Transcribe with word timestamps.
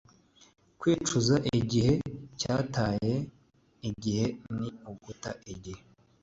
kwicuza 0.79 1.35
igihe 1.59 1.93
cyataye 2.39 3.15
igihe 3.89 4.25
ni 4.57 4.67
uguta 4.91 5.31
igihe. 5.53 5.81